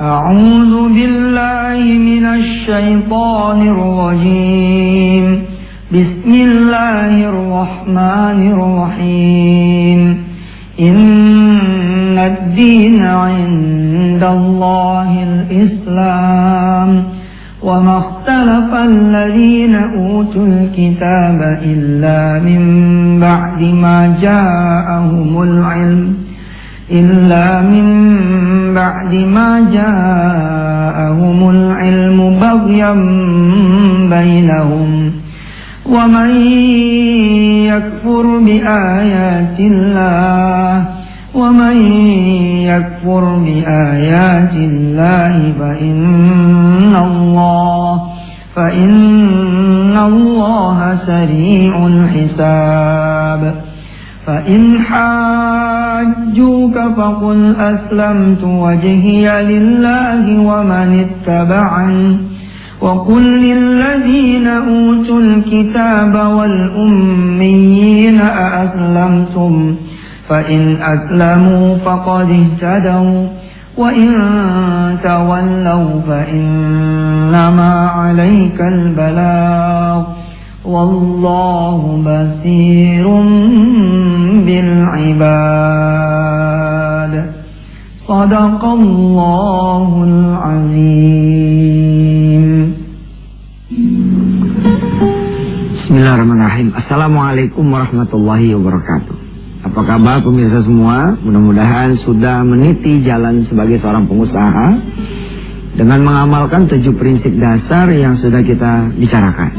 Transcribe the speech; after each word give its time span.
أعوذ 0.00 0.88
بالله 0.88 1.98
من 1.98 2.26
الشيطان 2.26 3.68
الرجيم. 3.68 5.42
بسم 5.92 6.34
الله 6.34 7.28
الرحمن 7.28 8.52
الرحيم. 8.52 10.24
إن 10.80 12.18
الدين 12.18 13.02
عند 13.04 14.24
الله 14.24 15.22
الإسلام. 15.22 17.04
وما 17.62 17.98
اختلف 17.98 18.74
الذين 18.74 19.74
أوتوا 19.74 20.46
الكتاب 20.46 21.60
إلا 21.64 22.44
من 22.44 22.62
بعد 23.20 23.62
ما 23.62 24.16
جاءهم 24.22 25.42
العلم. 25.42 26.14
إلا 26.90 27.62
من 27.62 27.86
بعد 28.74 29.14
ما 29.14 29.70
جاءهم 29.72 31.50
العلم 31.50 32.38
بغيا 32.40 32.92
بينهم 34.10 35.12
ومن 35.86 36.30
يكفر 37.66 38.38
بآيات 38.38 39.60
الله 39.60 40.84
ومن 41.34 41.76
يكفر 42.72 43.24
بآيات 43.38 44.54
الله 44.54 45.52
فإن 45.58 46.96
الله 46.96 48.02
فإن 48.56 49.96
الله 49.96 50.98
سريع 51.06 51.86
الحساب 51.86 53.71
فإن 54.26 54.78
حاجوك 54.80 56.78
فقل 56.96 57.54
أسلمت 57.58 58.44
وجهي 58.44 59.42
لله 59.42 60.40
ومن 60.40 61.04
اتبعني 61.06 62.16
وقل 62.80 63.22
للذين 63.22 64.46
أوتوا 64.46 65.20
الكتاب 65.20 66.14
والأميين 66.14 68.20
أأسلمتم 68.20 69.74
فإن 70.28 70.76
أسلموا 70.82 71.76
فقد 71.76 72.28
اهتدوا 72.30 73.26
وإن 73.76 74.12
تولوا 75.04 76.00
فإنما 76.08 77.86
عليك 77.88 78.60
البلاغ 78.60 80.02
والله 80.64 82.02
بصير 82.06 83.06
بالعباد 84.47 85.93
صدق 88.07 88.61
الله 88.65 89.89
العظيم 90.11 91.27
Bismillahirrahmanirrahim 95.77 96.67
Assalamualaikum 96.75 97.65
warahmatullahi 97.69 98.57
wabarakatuh 98.57 99.15
Apa 99.71 99.81
kabar 99.87 100.19
pemirsa 100.25 100.65
semua 100.65 101.15
Mudah-mudahan 101.23 101.95
sudah 102.03 102.43
meniti 102.43 103.05
jalan 103.07 103.45
sebagai 103.47 103.79
seorang 103.79 104.03
pengusaha 104.09 104.67
Dengan 105.77 106.01
mengamalkan 106.03 106.67
tujuh 106.67 106.91
prinsip 106.97 107.31
dasar 107.37 107.87
yang 107.93 108.17
sudah 108.19 108.41
kita 108.43 108.91
bicarakan 108.97 109.53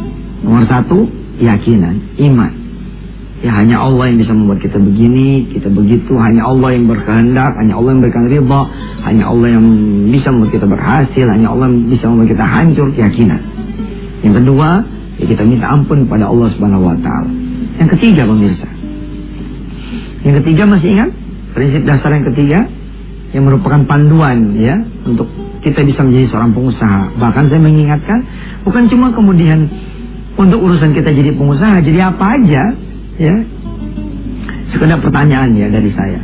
Nomor 0.44 0.66
satu, 0.68 1.06
keyakinan, 1.40 1.96
iman 2.20 2.61
Ya 3.43 3.51
hanya 3.51 3.75
Allah 3.75 4.07
yang 4.07 4.23
bisa 4.23 4.31
membuat 4.31 4.63
kita 4.63 4.79
begini, 4.79 5.51
kita 5.51 5.67
begitu 5.67 6.15
Hanya 6.15 6.47
Allah 6.47 6.79
yang 6.79 6.87
berkehendak, 6.87 7.51
hanya 7.59 7.75
Allah 7.75 7.91
yang 7.91 7.99
berikan 7.99 8.25
ridha 8.31 8.61
Hanya 9.03 9.23
Allah 9.27 9.47
yang 9.51 9.65
bisa 10.07 10.31
membuat 10.31 10.51
kita 10.55 10.67
berhasil 10.71 11.25
Hanya 11.27 11.47
Allah 11.51 11.67
yang 11.67 11.91
bisa 11.91 12.05
membuat 12.07 12.29
kita 12.31 12.45
hancur, 12.47 12.87
keyakinan 12.95 13.41
Yang 14.23 14.33
kedua, 14.39 14.67
ya 15.19 15.25
kita 15.27 15.43
minta 15.43 15.67
ampun 15.67 16.07
pada 16.07 16.31
Allah 16.31 16.47
Subhanahu 16.55 16.87
wa 16.87 16.95
taala. 17.03 17.31
Yang 17.83 17.89
ketiga 17.99 18.23
pemirsa. 18.23 18.67
Yang 20.23 20.35
ketiga 20.39 20.63
masih 20.63 20.89
ingat? 20.95 21.09
Prinsip 21.51 21.81
dasar 21.83 22.09
yang 22.15 22.25
ketiga 22.31 22.59
yang 23.33 23.43
merupakan 23.49 23.81
panduan 23.89 24.53
ya 24.55 24.77
untuk 25.09 25.25
kita 25.65 25.81
bisa 25.83 26.05
menjadi 26.05 26.31
seorang 26.31 26.53
pengusaha. 26.53 27.17
Bahkan 27.17 27.43
saya 27.49 27.59
mengingatkan 27.59 28.19
bukan 28.63 28.87
cuma 28.87 29.11
kemudian 29.11 29.67
untuk 30.37 30.61
urusan 30.61 30.93
kita 30.95 31.11
jadi 31.11 31.33
pengusaha, 31.33 31.81
jadi 31.81 32.13
apa 32.13 32.25
aja 32.39 32.63
ya. 33.19 33.35
Sekedar 34.73 34.99
pertanyaan 35.01 35.53
ya 35.53 35.67
dari 35.69 35.91
saya. 35.93 36.21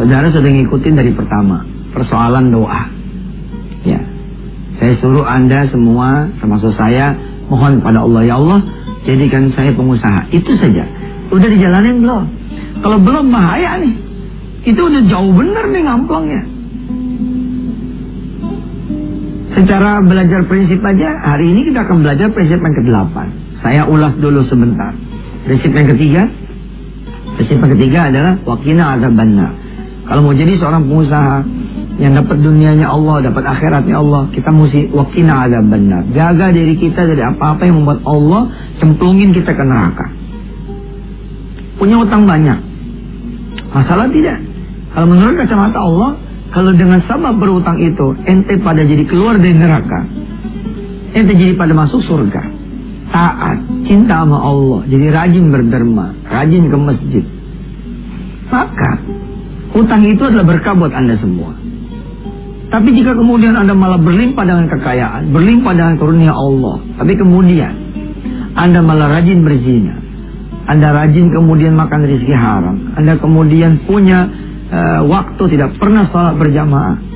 Saudara 0.00 0.32
sudah 0.32 0.48
ngikutin 0.48 0.94
dari 0.96 1.12
pertama, 1.12 1.64
persoalan 1.92 2.48
doa. 2.48 2.82
Ya. 3.84 4.00
Saya 4.80 4.96
suruh 5.04 5.28
Anda 5.28 5.68
semua 5.68 6.32
termasuk 6.40 6.72
saya 6.80 7.12
mohon 7.50 7.82
pada 7.82 8.06
Allah 8.06 8.22
ya 8.24 8.34
Allah 8.38 8.60
jadikan 9.04 9.50
saya 9.58 9.74
pengusaha 9.74 10.30
itu 10.30 10.54
saja 10.56 10.86
udah 11.34 11.48
dijalanin 11.50 11.98
belum 12.04 12.24
kalau 12.80 12.98
belum 13.02 13.26
bahaya 13.34 13.82
nih 13.82 13.94
itu 14.70 14.78
udah 14.78 15.02
jauh 15.10 15.32
bener 15.34 15.64
nih 15.74 15.82
ngamplongnya 15.82 16.42
secara 19.58 19.98
belajar 20.06 20.46
prinsip 20.46 20.78
aja 20.86 21.10
hari 21.26 21.50
ini 21.50 21.60
kita 21.74 21.82
akan 21.82 22.06
belajar 22.06 22.30
prinsip 22.30 22.62
yang 22.62 22.74
ke-8 22.78 23.14
saya 23.66 23.82
ulas 23.90 24.14
dulu 24.22 24.46
sebentar 24.46 24.94
prinsip 25.46 25.70
yang 25.72 25.88
ketiga 25.96 26.22
prinsip 27.36 27.56
yang 27.60 27.72
ketiga 27.78 28.00
adalah 28.12 28.32
wakina 28.44 28.98
azab 28.98 29.12
banna 29.14 29.48
kalau 30.10 30.26
mau 30.26 30.34
jadi 30.34 30.58
seorang 30.58 30.90
pengusaha 30.90 31.36
yang 32.02 32.18
dapat 32.18 32.42
dunianya 32.42 32.90
Allah, 32.90 33.30
dapat 33.30 33.46
akhiratnya 33.46 33.94
Allah, 33.94 34.26
kita 34.34 34.50
mesti 34.50 34.90
wakina 34.90 35.46
ada 35.46 35.62
benar. 35.62 36.02
Jaga 36.10 36.50
diri 36.50 36.74
kita 36.74 37.06
dari 37.06 37.22
apa-apa 37.22 37.62
yang 37.62 37.86
membuat 37.86 38.02
Allah 38.02 38.50
cemplungin 38.82 39.30
kita 39.30 39.54
ke 39.54 39.62
neraka. 39.62 40.10
Punya 41.78 42.02
utang 42.02 42.26
banyak. 42.26 42.58
Masalah 43.70 44.10
tidak. 44.10 44.42
Kalau 44.98 45.06
menurut 45.06 45.46
kacamata 45.46 45.78
Allah, 45.78 46.10
kalau 46.50 46.74
dengan 46.74 47.06
sabab 47.06 47.38
berutang 47.38 47.78
itu, 47.78 48.18
ente 48.26 48.58
pada 48.66 48.82
jadi 48.82 49.06
keluar 49.06 49.38
dari 49.38 49.54
neraka. 49.54 50.10
Ente 51.14 51.38
jadi 51.38 51.54
pada 51.54 51.70
masuk 51.70 52.02
surga. 52.02 52.49
Taat, 53.10 53.58
cinta 53.90 54.22
sama 54.22 54.38
Allah, 54.38 54.86
jadi 54.86 55.10
rajin 55.10 55.50
berderma, 55.50 56.14
rajin 56.30 56.70
ke 56.70 56.76
masjid. 56.78 57.24
Maka, 58.46 58.90
utang 59.74 60.06
itu 60.06 60.22
adalah 60.22 60.46
berkah 60.46 60.78
buat 60.78 60.94
anda 60.94 61.18
semua. 61.18 61.50
Tapi 62.70 62.94
jika 62.94 63.18
kemudian 63.18 63.58
Anda 63.58 63.74
malah 63.74 63.98
berlimpah 63.98 64.46
dengan 64.46 64.70
kekayaan, 64.70 65.34
berlimpah 65.34 65.74
dengan 65.74 65.98
karunia 65.98 66.30
Allah, 66.30 66.78
tapi 67.02 67.18
kemudian 67.18 67.74
Anda 68.54 68.78
malah 68.78 69.10
rajin 69.18 69.42
berzina, 69.42 69.98
Anda 70.70 70.94
rajin 70.94 71.34
kemudian 71.34 71.74
makan 71.74 72.06
rezeki 72.06 72.30
haram, 72.30 72.94
Anda 72.94 73.18
kemudian 73.18 73.90
punya 73.90 74.30
uh, 74.70 75.02
waktu 75.02 75.42
tidak 75.50 75.82
pernah 75.82 76.06
sholat 76.14 76.38
berjamaah, 76.38 77.09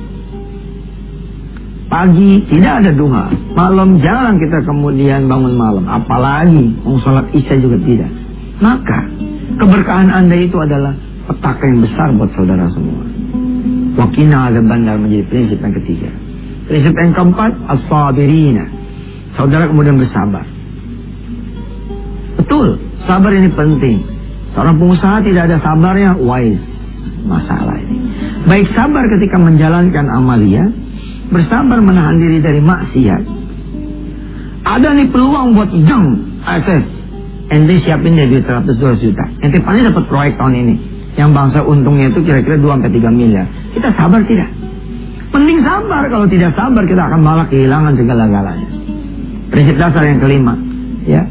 pagi 1.95 2.43
tidak 2.51 2.83
ada 2.83 2.91
duha, 2.91 3.31
malam 3.55 4.03
jarang 4.03 4.35
kita 4.35 4.67
kemudian 4.67 5.31
bangun 5.31 5.55
malam, 5.55 5.87
apalagi 5.87 6.75
mau 6.83 6.99
sholat 6.99 7.23
isya 7.31 7.55
juga 7.63 7.79
tidak. 7.87 8.11
Maka 8.59 9.07
keberkahan 9.63 10.11
Anda 10.11 10.43
itu 10.43 10.59
adalah 10.59 10.91
petaka 11.31 11.63
yang 11.63 11.87
besar 11.87 12.11
buat 12.19 12.35
saudara 12.35 12.67
semua. 12.75 12.99
Wakina 13.95 14.51
ada 14.51 14.59
bandar 14.59 14.99
menjadi 14.99 15.23
prinsip 15.31 15.63
yang 15.63 15.71
ketiga. 15.71 16.11
Prinsip 16.67 16.91
yang 16.99 17.15
keempat, 17.15 17.55
as-sabirina. 17.63 18.67
Saudara 19.39 19.63
kemudian 19.71 19.95
bersabar. 19.95 20.43
Betul, 22.43 22.75
sabar 23.07 23.31
ini 23.31 23.47
penting. 23.55 24.03
Seorang 24.51 24.75
pengusaha 24.83 25.23
tidak 25.23 25.47
ada 25.47 25.57
sabarnya, 25.63 26.19
wise. 26.19 26.59
Masalah 27.23 27.79
ini. 27.79 28.03
Baik 28.51 28.67
sabar 28.75 29.07
ketika 29.15 29.39
menjalankan 29.39 30.11
amalia, 30.11 30.67
bersabar 31.35 31.83
menahan 31.83 32.15
diri 32.15 32.39
dari 32.39 32.63
maksiat. 32.63 33.21
Ada 34.65 34.95
nih 34.95 35.11
peluang 35.11 35.51
buat 35.53 35.69
jeng, 35.75 36.07
akses. 36.47 36.83
Ente 37.51 37.77
siapin 37.83 38.17
duit 38.17 38.47
100 38.47 38.71
juta. 39.03 39.23
Ente 39.43 39.59
paling 39.61 39.85
dapat 39.91 40.03
proyek 40.09 40.33
tahun 40.39 40.55
ini 40.55 40.75
yang 41.19 41.35
bangsa 41.35 41.61
untungnya 41.61 42.09
itu 42.09 42.23
kira-kira 42.23 42.57
2 42.57 42.65
sampai 42.65 42.91
3 42.91 43.11
miliar. 43.11 43.45
Kita 43.75 43.91
sabar 43.93 44.23
tidak? 44.25 44.49
Penting 45.29 45.59
sabar, 45.61 46.07
kalau 46.07 46.25
tidak 46.31 46.55
sabar 46.55 46.83
kita 46.87 47.01
akan 47.11 47.19
malah 47.19 47.45
kehilangan 47.51 47.93
segala-galanya. 47.99 48.69
Prinsip 49.51 49.75
dasar 49.75 50.03
yang 50.07 50.23
kelima, 50.23 50.55
ya. 51.05 51.21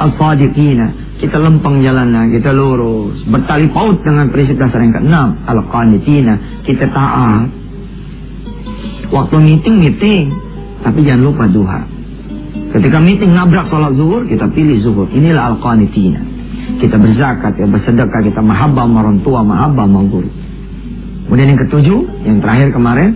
Al-Sadiqina, 0.00 1.18
kita 1.20 1.36
lempeng 1.36 1.84
jalannya, 1.84 2.32
kita 2.32 2.56
lurus. 2.56 3.20
Bertali 3.28 3.68
paut 3.74 4.00
dengan 4.00 4.32
prinsip 4.32 4.56
dasar 4.56 4.80
yang 4.80 4.96
keenam, 4.96 5.28
Al-Qanitina, 5.44 6.64
kita 6.64 6.88
taat. 6.94 7.59
Waktu 9.10 9.36
meeting, 9.42 9.76
meeting. 9.82 10.30
Tapi 10.80 11.04
jangan 11.04 11.22
lupa 11.26 11.44
duha. 11.50 11.82
Ketika 12.70 12.98
meeting 13.02 13.34
nabrak 13.34 13.68
sholat 13.68 13.98
zuhur, 13.98 14.24
kita 14.30 14.46
pilih 14.54 14.78
zuhur. 14.80 15.10
Inilah 15.10 15.54
Al-Qanitina 15.54 16.40
kita 16.78 16.96
berzakat, 16.96 17.58
ya 17.58 17.66
bersedekah, 17.66 18.20
kita 18.22 18.40
mahabbah 18.40 18.86
sama 18.86 18.96
orang 19.02 19.18
tua, 19.26 19.40
mahabbah 19.42 19.84
sama. 19.90 20.22
Kemudian 21.26 21.48
yang 21.54 21.60
ketujuh, 21.66 22.00
yang 22.26 22.38
terakhir 22.38 22.68
kemarin, 22.74 23.10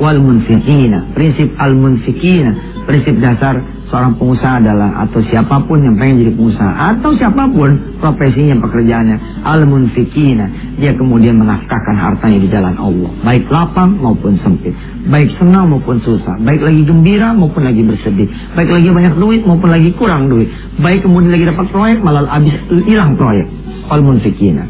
wal 0.00 0.16
munfikina. 0.16 1.12
Prinsip 1.12 1.52
al 1.60 1.72
munfikina, 1.76 2.52
prinsip 2.88 3.20
dasar 3.20 3.60
seorang 3.90 4.14
pengusaha 4.16 4.62
adalah 4.62 5.02
atau 5.04 5.18
siapa 5.26 5.66
pun 5.66 5.82
yang 5.82 5.98
pengen 5.98 6.22
jadi 6.22 6.32
pengusaha 6.38 6.72
atau 6.94 7.10
siapa 7.18 7.42
pun 7.50 7.98
profesinya 7.98 8.54
pekerjaannya. 8.62 9.42
Al 9.42 9.66
munfikina 9.66 10.46
dia 10.78 10.94
kemudian 10.94 11.36
menafkahkan 11.42 11.98
hartanya 11.98 12.38
di 12.38 12.48
jalan 12.48 12.78
Allah. 12.78 13.10
Baik 13.26 13.50
lapang 13.50 13.98
maupun 13.98 14.38
sempit. 14.46 14.72
Baik 15.10 15.34
senang 15.36 15.74
maupun 15.74 15.98
susah. 16.06 16.38
Baik 16.38 16.62
lagi 16.62 16.86
gembira 16.86 17.34
maupun 17.34 17.66
lagi 17.66 17.82
bersedih. 17.82 18.30
Baik 18.54 18.70
lagi 18.70 18.88
banyak 18.94 19.14
duit 19.18 19.42
maupun 19.42 19.68
lagi 19.74 19.90
kurang 19.98 20.30
duit. 20.30 20.46
Baik 20.78 21.02
kemudian 21.02 21.34
lagi 21.34 21.50
dapat 21.50 21.66
proyek 21.74 21.98
malah 22.00 22.30
habis 22.30 22.54
hilang 22.86 23.18
proyek. 23.18 23.50
Al 23.90 24.06
munfikina 24.06 24.64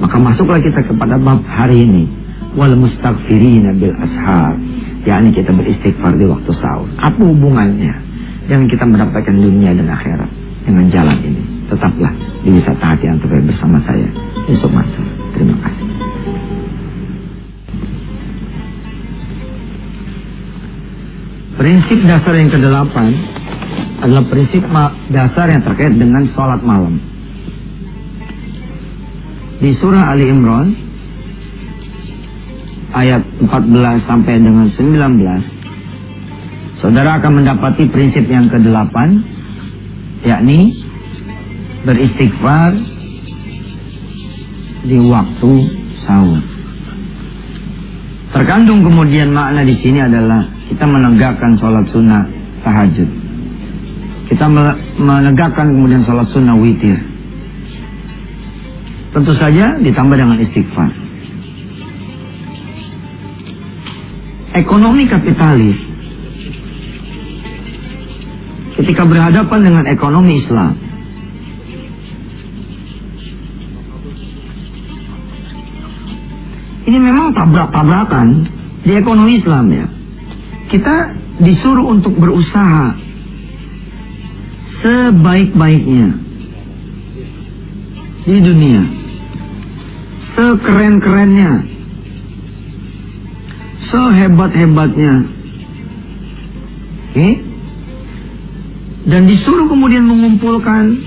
maka 0.00 0.16
masuklah 0.16 0.62
kita 0.62 0.86
kepada 0.86 1.18
bab 1.18 1.42
hari 1.44 1.84
ini. 1.84 2.04
Wal 2.54 2.74
mustaghfirina 2.78 3.74
bil 3.78 3.94
ashar 3.98 4.54
yakni 5.06 5.32
kita 5.32 5.54
beristighfar 5.54 6.12
di 6.18 6.26
waktu 6.28 6.50
sahur. 6.60 6.88
Apa 6.98 7.18
hubungannya 7.18 8.09
yang 8.48 8.64
kita 8.70 8.86
mendapatkan 8.86 9.34
dunia 9.34 9.74
dan 9.74 9.88
akhirat 9.90 10.30
dengan 10.64 10.84
jalan 10.88 11.18
ini. 11.20 11.42
Tetaplah 11.68 12.12
di 12.42 12.50
wisata 12.56 12.84
hati 12.96 13.06
antum 13.06 13.30
bersama 13.46 13.78
saya, 13.84 14.08
Yusuf 14.48 14.70
Mansur. 14.72 15.06
Terima 15.36 15.54
kasih. 15.60 15.86
Prinsip 21.60 21.98
dasar 22.08 22.34
yang 22.40 22.48
kedelapan 22.48 23.12
adalah 24.00 24.24
prinsip 24.32 24.64
dasar 25.12 25.46
yang 25.52 25.60
terkait 25.60 25.92
dengan 25.92 26.24
sholat 26.32 26.64
malam. 26.64 26.96
Di 29.60 29.76
surah 29.76 30.16
Ali 30.16 30.32
Imran 30.32 30.72
ayat 32.96 33.20
14 33.44 34.08
sampai 34.08 34.40
dengan 34.40 34.72
19 34.72 35.59
Saudara 36.80 37.20
akan 37.20 37.44
mendapati 37.44 37.92
prinsip 37.92 38.24
yang 38.24 38.48
kedelapan, 38.48 39.20
yakni 40.24 40.80
beristighfar 41.84 42.72
di 44.88 44.96
waktu 44.96 45.52
sahur. 46.08 46.40
Terkandung 48.32 48.80
kemudian 48.80 49.28
makna 49.28 49.60
di 49.60 49.76
sini 49.84 50.00
adalah 50.00 50.40
kita 50.72 50.88
menegakkan 50.88 51.60
sholat 51.60 51.84
sunnah 51.92 52.24
tahajud. 52.64 53.10
Kita 54.32 54.46
menegakkan 54.96 55.76
kemudian 55.76 56.06
sholat 56.08 56.32
sunnah 56.32 56.56
witir. 56.56 56.96
Tentu 59.12 59.36
saja 59.36 59.76
ditambah 59.82 60.16
dengan 60.16 60.38
istighfar. 60.40 60.90
Ekonomi 64.56 65.04
kapitalis 65.10 65.89
ketika 68.80 69.04
berhadapan 69.04 69.60
dengan 69.60 69.84
ekonomi 69.92 70.40
Islam. 70.40 70.72
Ini 76.88 76.98
memang 76.98 77.36
tabrak-tabrakan 77.36 78.28
di 78.82 78.92
ekonomi 78.96 79.38
Islam 79.38 79.68
ya. 79.68 79.86
Kita 80.72 80.94
disuruh 81.44 81.92
untuk 81.92 82.16
berusaha 82.16 82.96
sebaik-baiknya 84.80 86.08
di 88.24 88.36
dunia. 88.40 88.82
Sekeren-kerennya. 90.34 91.52
Sehebat-hebatnya. 93.92 95.14
Oke? 97.10 97.18
Okay? 97.18 97.49
Dan 99.08 99.24
disuruh 99.24 99.64
kemudian 99.70 100.04
mengumpulkan 100.04 101.00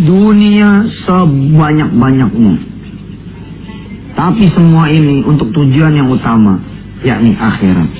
dunia 0.00 0.88
sebanyak-banyaknya. 1.04 2.54
Tapi 4.16 4.44
semua 4.52 4.88
ini 4.88 5.24
untuk 5.24 5.52
tujuan 5.52 5.96
yang 5.96 6.08
utama, 6.08 6.60
yakni 7.04 7.36
akhirat. 7.36 7.90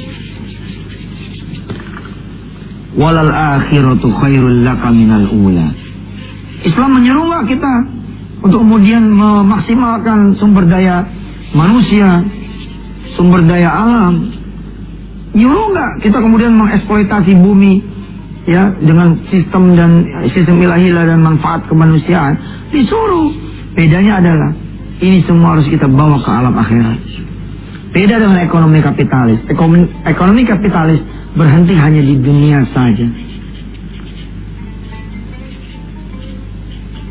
Walal 2.97 3.33
akhiratu 3.33 4.11
khairul 4.11 4.67
laka 4.67 4.91
minal 4.91 5.29
ula. 5.31 5.71
Islam 6.61 7.01
nggak 7.01 7.45
kita 7.49 7.75
untuk 8.45 8.61
kemudian 8.65 9.05
memaksimalkan 9.13 10.37
sumber 10.37 10.69
daya 10.69 11.05
manusia, 11.53 12.25
sumber 13.17 13.45
daya 13.45 13.71
alam. 13.71 14.35
Nyuruh 15.31 15.67
nggak 15.73 15.91
kita 16.05 16.19
kemudian 16.19 16.53
mengeksploitasi 16.59 17.33
bumi 17.39 17.90
ya 18.49 18.73
dengan 18.81 19.21
sistem 19.29 19.77
dan 19.77 19.91
sistem 20.33 20.57
ilahilah 20.65 21.05
dan 21.05 21.21
manfaat 21.21 21.67
kemanusiaan 21.69 22.39
disuruh. 22.73 23.33
Bedanya 23.77 24.19
adalah 24.19 24.51
ini 25.01 25.25
semua 25.25 25.57
harus 25.57 25.69
kita 25.69 25.89
bawa 25.89 26.21
ke 26.21 26.31
alam 26.31 26.55
akhirat. 26.57 26.99
Beda 27.91 28.23
dengan 28.23 28.39
ekonomi 28.39 28.79
kapitalis. 28.85 29.41
Ekonomi, 29.51 29.87
ekonomi 30.07 30.43
kapitalis 30.47 31.01
berhenti 31.35 31.75
hanya 31.75 32.03
di 32.03 32.15
dunia 32.19 32.63
saja. 32.71 33.07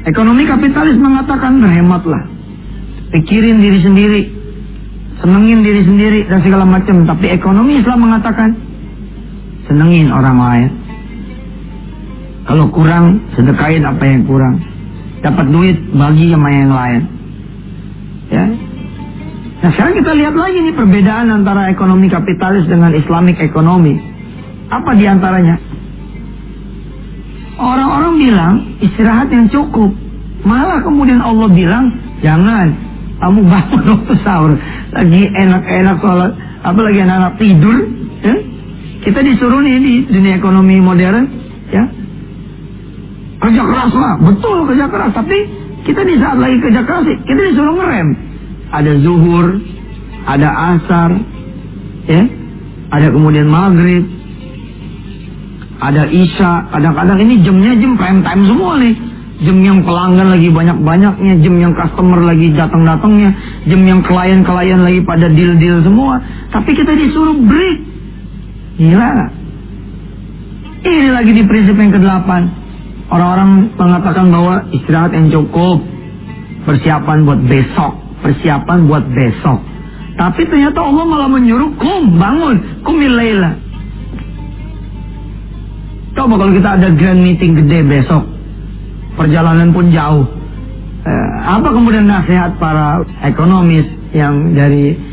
Ekonomi 0.07 0.43
kapitalis 0.47 0.95
mengatakan 0.95 1.59
berhematlah. 1.59 2.23
Pikirin 3.09 3.59
diri 3.59 3.79
sendiri 3.81 4.21
senengin 5.19 5.59
diri 5.65 5.81
sendiri 5.83 6.19
dan 6.31 6.39
segala 6.43 6.63
macam. 6.63 7.03
Tapi 7.03 7.27
ekonomi 7.35 7.83
Islam 7.83 7.99
mengatakan 8.07 8.55
senengin 9.67 10.09
orang 10.13 10.37
lain 10.39 10.69
kalau 12.49 12.65
kurang, 12.73 13.29
sedekahin 13.37 13.85
apa 13.85 14.01
yang 14.09 14.25
kurang. 14.25 14.57
Dapat 15.21 15.53
duit, 15.53 15.77
bagi 15.93 16.33
sama 16.33 16.49
yang 16.49 16.73
lain. 16.73 17.01
Ya. 18.33 18.45
Nah 19.61 19.69
sekarang 19.77 19.93
kita 20.01 20.11
lihat 20.17 20.33
lagi 20.33 20.57
nih 20.57 20.73
perbedaan 20.73 21.29
antara 21.29 21.69
ekonomi 21.69 22.09
kapitalis 22.09 22.65
dengan 22.65 22.97
Islamic 22.97 23.37
ekonomi. 23.37 24.01
Apa 24.65 24.97
di 24.97 25.05
antaranya? 25.05 25.61
Orang-orang 27.61 28.13
bilang 28.17 28.53
istirahat 28.81 29.29
yang 29.29 29.45
cukup. 29.53 29.93
Malah 30.41 30.81
kemudian 30.81 31.21
Allah 31.21 31.53
bilang, 31.53 31.85
jangan. 32.25 32.73
Kamu 33.21 33.45
bangun 33.45 33.83
waktu 33.93 34.13
sahur. 34.25 34.57
Lagi 34.89 35.21
enak-enak 35.37 36.01
sholat. 36.01 36.33
Apalagi 36.65 36.97
anak-anak 37.05 37.33
tidur. 37.37 37.77
Ya? 38.25 38.35
Kita 39.05 39.21
disuruh 39.21 39.61
nih 39.61 39.77
di 39.77 39.93
dunia 40.09 40.41
ekonomi 40.41 40.81
modern. 40.81 41.29
Ya, 41.69 41.85
Kerja 43.49 43.65
keras 43.65 43.93
lah, 43.97 44.13
betul 44.21 44.69
kerja 44.69 44.85
keras. 44.93 45.09
Tapi 45.17 45.37
kita 45.81 46.05
di 46.05 46.21
saat 46.21 46.37
lagi 46.37 46.61
kerja 46.61 46.85
keras, 46.85 47.01
kita 47.25 47.41
disuruh 47.49 47.81
ngerem. 47.81 48.07
Ada 48.69 48.91
zuhur, 49.01 49.57
ada 50.29 50.49
asar, 50.77 51.17
ya, 52.05 52.29
ada 52.93 53.07
kemudian 53.09 53.49
maghrib, 53.49 54.05
ada 55.81 56.05
isya. 56.13 56.69
Kadang-kadang 56.69 57.17
ini 57.25 57.41
jamnya 57.41 57.73
jam 57.73 57.97
prime 57.97 58.21
time 58.21 58.43
semua 58.45 58.77
nih. 58.77 58.95
Jam 59.39 59.57
yang 59.65 59.81
pelanggan 59.81 60.35
lagi 60.35 60.51
banyak-banyaknya, 60.53 61.33
jam 61.41 61.55
yang 61.57 61.73
customer 61.73 62.21
lagi 62.21 62.53
datang-datangnya, 62.53 63.33
jam 63.65 63.81
yang 63.81 64.05
klien-klien 64.05 64.83
lagi 64.83 65.01
pada 65.01 65.25
deal-deal 65.25 65.81
semua. 65.81 66.21
Tapi 66.53 66.69
kita 66.77 66.93
disuruh 66.93 67.39
break. 67.49 67.77
Gila. 68.77 69.09
Ini 70.85 71.07
lagi 71.17 71.31
di 71.33 71.43
prinsip 71.49 71.73
yang 71.73 71.97
ke-8. 71.97 72.58
Orang-orang 73.09 73.73
mengatakan 73.73 74.29
bahwa 74.29 74.69
istirahat 74.69 75.11
yang 75.17 75.33
cukup, 75.33 75.81
persiapan 76.69 77.25
buat 77.25 77.41
besok, 77.49 77.93
persiapan 78.21 78.85
buat 78.85 79.05
besok. 79.09 79.59
Tapi 80.13 80.41
ternyata 80.45 80.77
Allah 80.83 81.05
malah 81.09 81.29
menyuruh 81.31 81.73
kum 81.79 82.21
bangun, 82.21 82.85
kumil 82.85 83.13
layla. 83.17 83.57
Coba 86.13 86.37
kalau 86.37 86.53
kita 86.53 86.69
ada 86.77 86.87
grand 86.93 87.23
meeting 87.23 87.57
gede 87.57 87.81
besok, 87.87 88.27
perjalanan 89.17 89.73
pun 89.73 89.89
jauh. 89.89 90.27
Eh, 90.99 91.29
apa 91.41 91.71
kemudian 91.71 92.05
nasihat 92.05 92.59
para 92.61 93.01
ekonomis 93.25 93.87
yang 94.13 94.53
dari 94.53 95.08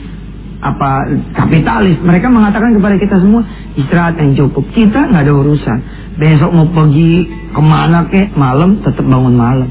apa 0.66 0.90
kapitalis. 1.34 1.96
Mereka 2.02 2.26
mengatakan 2.26 2.74
kepada 2.74 2.96
kita 2.98 3.16
semua 3.22 3.46
istirahat 3.78 4.18
yang 4.18 4.34
cukup. 4.34 4.66
Kita 4.74 5.10
nggak 5.10 5.22
ada 5.22 5.34
urusan. 5.34 5.78
Besok 6.18 6.50
mau 6.50 6.66
pergi 6.66 7.28
ke 7.54 7.62
mana 7.62 8.08
ke 8.10 8.34
malam 8.34 8.82
tetap 8.82 9.06
bangun 9.06 9.34
malam. 9.36 9.70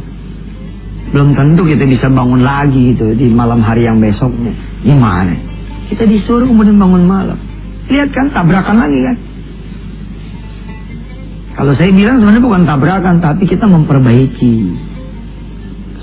Belum 1.11 1.35
tentu 1.35 1.67
kita 1.67 1.83
bisa 1.83 2.07
bangun 2.07 2.41
lagi 2.41 2.95
gitu 2.95 3.11
di 3.15 3.27
malam 3.31 3.59
hari 3.59 3.87
yang 3.87 3.99
besoknya. 3.99 4.55
Gimana? 4.83 5.35
Kita 5.91 6.07
disuruh 6.07 6.47
kemudian 6.47 6.79
bangun 6.79 7.03
malam. 7.05 7.37
Lihat 7.91 8.09
kan 8.15 8.33
tabrakan 8.33 8.77
lagi 8.81 8.99
kan? 8.99 9.17
Kalau 11.55 11.71
saya 11.79 11.91
bilang 11.95 12.19
sebenarnya 12.19 12.43
bukan 12.43 12.63
tabrakan 12.67 13.15
tapi 13.23 13.43
kita 13.47 13.63
memperbaiki. 13.63 14.55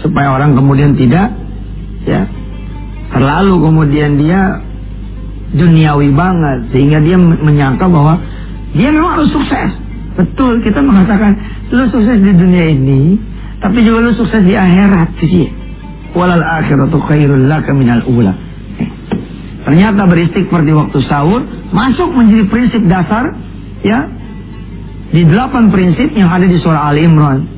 Supaya 0.00 0.34
orang 0.34 0.56
kemudian 0.56 0.96
tidak 0.98 1.30
ya 2.02 2.26
terlalu 3.12 3.54
kemudian 3.68 4.16
dia 4.18 4.64
duniawi 5.52 6.08
banget 6.12 6.72
sehingga 6.72 6.98
dia 7.04 7.16
menyangka 7.20 7.84
bahwa 7.88 8.16
dia 8.72 8.88
memang 8.88 9.20
harus 9.20 9.30
sukses. 9.32 9.70
Betul, 10.12 10.60
kita 10.60 10.80
mengatakan 10.84 11.36
lu 11.72 11.88
sukses 11.88 12.20
di 12.20 12.32
dunia 12.36 12.68
ini, 12.68 13.16
tapi 13.60 13.80
juga 13.84 14.08
lu 14.08 14.12
sukses 14.16 14.44
di 14.44 14.52
akhirat 14.56 15.08
sih. 15.20 15.48
Walal 16.12 16.44
akhiratu 16.44 17.00
khairul 17.08 17.48
laka 17.48 17.72
minal 17.72 18.04
ula. 18.04 18.36
Eh, 18.76 18.88
ternyata 19.64 20.04
beristighfar 20.04 20.60
di 20.64 20.72
waktu 20.76 20.98
sahur 21.08 21.40
masuk 21.72 22.12
menjadi 22.12 22.44
prinsip 22.52 22.82
dasar 22.84 23.32
ya 23.80 24.12
di 25.12 25.24
delapan 25.24 25.72
prinsip 25.72 26.12
yang 26.12 26.28
ada 26.28 26.44
di 26.44 26.60
surah 26.60 26.92
Ali 26.92 27.08
Imran 27.08 27.48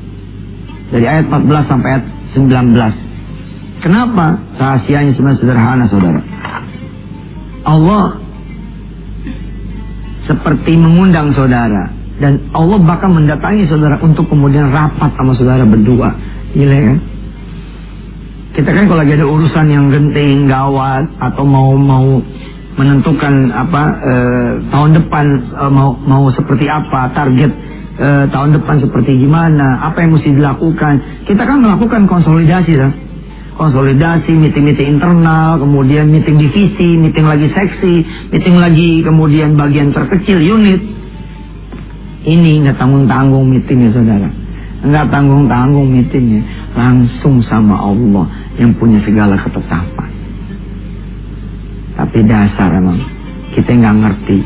dari 0.91 1.03
ayat 1.07 1.27
14 1.27 1.71
sampai 1.71 1.87
ayat 1.99 2.05
19. 2.35 3.83
Kenapa? 3.83 4.39
Rahasianya 4.55 5.11
sebenarnya 5.19 5.39
sederhana 5.43 5.85
saudara. 5.91 6.34
Allah 7.65 8.21
seperti 10.29 10.77
mengundang 10.77 11.33
saudara. 11.33 11.91
Dan 12.15 12.47
Allah 12.55 12.79
bakal 12.79 13.11
mendatangi 13.11 13.67
saudara 13.67 13.99
untuk 13.99 14.31
kemudian 14.31 14.71
rapat 14.71 15.11
sama 15.19 15.35
saudara 15.35 15.67
berdua. 15.67 16.15
Gila 16.55 16.77
kan 16.79 16.97
kita 18.55 18.71
kan 18.71 18.87
kalau 18.87 19.03
lagi 19.03 19.19
ada 19.19 19.27
urusan 19.27 19.67
yang 19.67 19.91
genting 19.91 20.47
gawat 20.47 21.03
atau 21.19 21.43
mau 21.43 21.75
mau 21.75 22.23
menentukan 22.79 23.51
apa 23.51 23.83
eh, 23.99 24.51
tahun 24.71 24.95
depan 24.95 25.25
eh, 25.59 25.71
mau 25.75 25.99
mau 25.99 26.31
seperti 26.31 26.71
apa 26.71 27.11
target 27.11 27.51
eh, 27.99 28.23
tahun 28.31 28.55
depan 28.55 28.79
seperti 28.79 29.19
gimana 29.19 29.83
apa 29.83 30.07
yang 30.07 30.15
mesti 30.15 30.31
dilakukan. 30.31 31.27
Kita 31.27 31.43
kan 31.43 31.59
melakukan 31.59 32.07
konsolidasi 32.07 32.79
kan 32.79 32.91
konsolidasi, 33.55 34.35
meeting-meeting 34.35 34.99
internal, 34.99 35.55
kemudian 35.57 36.11
meeting 36.11 36.35
divisi, 36.35 36.99
meeting 36.99 37.25
lagi 37.25 37.47
seksi, 37.51 37.95
meeting 38.31 38.59
lagi 38.59 39.01
kemudian 39.01 39.55
bagian 39.55 39.95
terkecil 39.95 40.39
unit. 40.43 40.83
Ini 42.25 42.67
nggak 42.67 42.77
tanggung-tanggung 42.77 43.45
meetingnya 43.47 43.89
saudara. 43.95 44.29
Nggak 44.85 45.05
tanggung-tanggung 45.13 45.87
meetingnya. 45.87 46.41
Langsung 46.75 47.39
sama 47.47 47.79
Allah 47.79 48.27
yang 48.59 48.75
punya 48.75 48.99
segala 49.07 49.39
ketetapan. 49.39 50.09
Tapi 51.95 52.17
dasar 52.27 52.69
emang. 52.75 52.99
Kita 53.55 53.71
nggak 53.71 53.95
ngerti. 54.03 54.39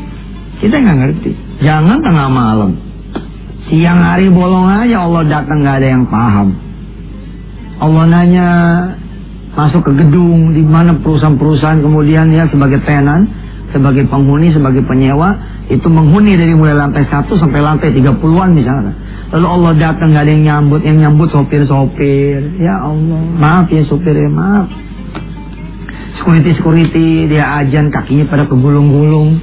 Kita 0.62 0.76
nggak 0.76 0.98
ngerti. 1.02 1.30
Jangan 1.66 1.98
tengah 1.98 2.28
malam. 2.30 2.72
Siang 3.66 4.00
hari 4.02 4.30
bolong 4.30 4.66
aja 4.66 5.02
Allah 5.02 5.22
datang 5.26 5.62
nggak 5.62 5.76
ada 5.82 5.88
yang 5.88 6.06
paham. 6.06 6.48
Allah 7.80 8.04
nanya 8.12 8.48
masuk 9.54 9.82
ke 9.82 9.92
gedung 9.98 10.54
di 10.54 10.62
mana 10.62 10.94
perusahaan-perusahaan 11.02 11.82
kemudian 11.82 12.30
ya 12.30 12.46
sebagai 12.50 12.80
tenan, 12.86 13.26
sebagai 13.74 14.06
penghuni, 14.06 14.54
sebagai 14.54 14.86
penyewa 14.86 15.34
itu 15.70 15.86
menghuni 15.86 16.34
dari 16.34 16.54
mulai 16.54 16.74
lantai 16.74 17.06
satu 17.06 17.38
sampai 17.38 17.62
lantai 17.62 17.94
30-an 17.94 18.50
misalnya. 18.54 18.92
Lalu 19.30 19.46
Allah 19.46 19.72
datang 19.78 20.10
nggak 20.10 20.24
ada 20.26 20.32
yang 20.34 20.44
nyambut, 20.46 20.80
yang 20.82 20.98
nyambut 20.98 21.30
sopir-sopir. 21.30 22.58
Ya 22.58 22.82
Allah, 22.82 23.22
maaf 23.38 23.70
ya 23.70 23.86
sopir 23.86 24.14
ya 24.14 24.26
maaf. 24.26 24.66
Security-security 26.18 27.30
dia 27.30 27.62
ajan 27.62 27.94
kakinya 27.94 28.26
pada 28.26 28.44
kegulung-gulung. 28.50 29.38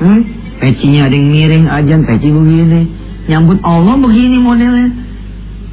Hmm? 0.00 0.20
Pecinya 0.60 1.08
ada 1.08 1.16
yang 1.16 1.28
miring 1.32 1.64
ajan, 1.72 2.00
peci 2.04 2.28
begini. 2.28 2.80
Nyambut 3.32 3.64
Allah 3.64 3.96
begini 3.96 4.36
modelnya. 4.36 4.88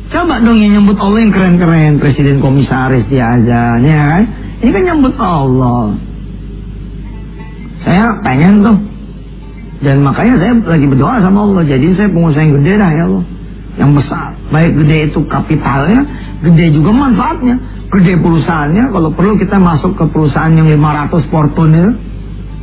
Coba 0.08 0.40
dong 0.40 0.64
yang 0.64 0.80
nyambut 0.80 0.96
Allah 1.04 1.20
yang 1.20 1.34
keren-keren. 1.36 1.92
Presiden 2.00 2.40
komisaris 2.40 3.04
dia 3.12 3.28
azan, 3.28 3.84
ya 3.84 4.00
kan? 4.16 4.24
Ini 4.64 4.70
kan 4.72 4.84
nyambut 4.88 5.16
Allah. 5.20 5.84
Saya 7.84 8.16
pengen 8.24 8.64
tuh. 8.64 8.78
Dan 9.84 10.02
makanya 10.02 10.40
saya 10.42 10.54
lagi 10.64 10.88
berdoa 10.88 11.20
sama 11.20 11.40
Allah. 11.44 11.64
Jadi 11.68 11.94
saya 12.00 12.08
pengusaha 12.08 12.40
yang 12.40 12.56
gede 12.64 12.74
dah 12.80 12.92
ya 12.96 13.04
Allah. 13.12 13.26
Yang 13.78 13.92
besar. 14.02 14.30
Baik 14.50 14.72
gede 14.80 14.98
itu 15.12 15.20
kapitalnya, 15.28 16.02
gede 16.42 16.66
juga 16.74 16.92
manfaatnya. 16.96 17.56
Gede 17.92 18.14
perusahaannya. 18.18 18.84
Kalau 18.96 19.10
perlu 19.12 19.34
kita 19.38 19.60
masuk 19.60 19.92
ke 20.00 20.06
perusahaan 20.08 20.56
yang 20.56 20.72
500 20.72 21.28
portonnya. 21.28 21.88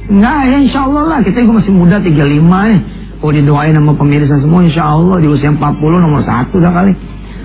Enggak 0.08 0.40
ya 0.48 0.56
insya 0.64 0.80
Allah 0.88 1.04
lah. 1.12 1.18
Kita 1.20 1.44
juga 1.44 1.60
masih 1.60 1.72
muda 1.76 1.96
35 2.00 2.72
nih. 2.72 2.80
Kalau 3.20 3.32
didoain 3.32 3.72
sama 3.72 3.92
pemirsa 3.96 4.36
semua 4.36 4.60
insya 4.64 4.84
Allah 4.84 5.16
di 5.16 5.28
usia 5.28 5.48
40 5.48 5.60
nomor 5.80 6.20
satu 6.24 6.56
dah 6.60 6.72
kali. 6.72 6.92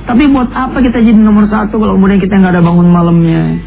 Tapi 0.10 0.26
buat 0.34 0.50
apa 0.58 0.82
kita 0.82 1.06
jadi 1.06 1.22
nomor 1.22 1.46
satu 1.54 1.78
kalau 1.78 1.94
kemudian 1.94 2.18
kita 2.18 2.42
nggak 2.42 2.58
ada 2.58 2.66
bangun 2.66 2.90
malamnya? 2.90 3.62